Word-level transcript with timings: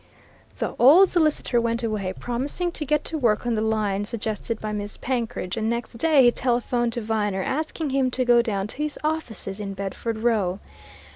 The 0.57 0.73
old 0.79 1.11
solicitor 1.11 1.61
went 1.61 1.83
away, 1.83 2.11
promising 2.19 2.71
to 2.71 2.87
get 2.87 3.03
to 3.03 3.19
work 3.19 3.45
on 3.45 3.53
the 3.53 3.61
lines 3.61 4.09
suggested 4.09 4.59
by 4.59 4.71
Miss 4.71 4.97
Penkridge, 4.97 5.57
and 5.57 5.69
next 5.69 5.95
day 5.99 6.23
he 6.23 6.31
telephoned 6.31 6.93
to 6.93 7.01
Viner 7.01 7.43
asking 7.43 7.91
him 7.91 8.09
to 8.09 8.25
go 8.25 8.41
down 8.41 8.65
to 8.65 8.77
his 8.77 8.97
offices 9.03 9.59
in 9.59 9.75
Bedford 9.75 10.17
Row. 10.17 10.57